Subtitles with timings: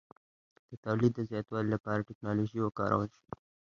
[0.69, 3.29] د تولید د زیاتوالي لپاره ټکنالوژي وکارول شوه.